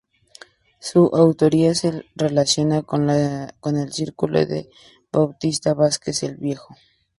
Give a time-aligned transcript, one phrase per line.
[0.79, 4.67] Su autoría se relaciona con el círculo de
[5.11, 6.75] Bautista Vázquez el Viejo.